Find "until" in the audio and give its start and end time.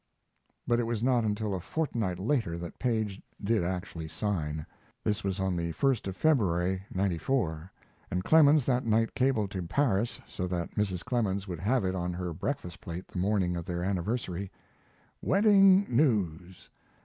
1.25-1.53